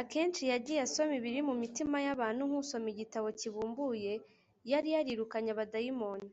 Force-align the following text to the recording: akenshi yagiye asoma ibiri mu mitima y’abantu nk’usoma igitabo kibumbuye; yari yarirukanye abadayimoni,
akenshi 0.00 0.42
yagiye 0.52 0.80
asoma 0.86 1.12
ibiri 1.18 1.40
mu 1.48 1.54
mitima 1.62 1.96
y’abantu 2.06 2.42
nk’usoma 2.48 2.86
igitabo 2.94 3.28
kibumbuye; 3.38 4.12
yari 4.70 4.88
yarirukanye 4.94 5.50
abadayimoni, 5.52 6.28